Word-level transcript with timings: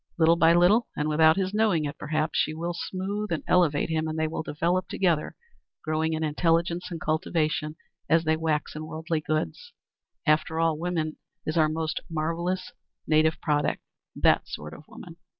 Little 0.17 0.35
by 0.35 0.55
little, 0.55 0.87
and 0.97 1.07
without 1.07 1.35
his 1.37 1.53
knowing 1.53 1.85
it, 1.85 1.95
perhaps, 1.99 2.39
she 2.39 2.55
will 2.55 2.73
smoothe 2.73 3.31
and 3.31 3.43
elevate 3.45 3.91
him, 3.91 4.07
and 4.07 4.17
they 4.17 4.27
will 4.27 4.41
develop 4.41 4.87
together, 4.87 5.35
growing 5.83 6.13
in 6.13 6.23
intelligence 6.23 6.87
and 6.89 6.99
cultivation 6.99 7.75
as 8.09 8.23
they 8.23 8.35
wax 8.35 8.75
in 8.75 8.87
worldly 8.87 9.21
goods. 9.21 9.73
After 10.25 10.59
all, 10.59 10.75
woman 10.79 11.17
is 11.45 11.55
our 11.55 11.69
most 11.69 12.01
marvellous 12.09 12.71
native 13.05 13.39
product 13.41 13.83
that 14.15 14.47
sort 14.47 14.73
of 14.73 14.87
woman. 14.87 15.17